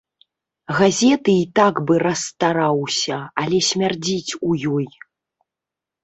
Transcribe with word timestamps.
Газеты 0.77 1.33
і 1.41 1.41
так 1.59 1.75
бы 1.91 1.97
расстараўся, 2.05 3.17
але 3.41 3.59
смярдзіць 3.67 4.31
у 4.49 4.57
ёй. 4.79 4.87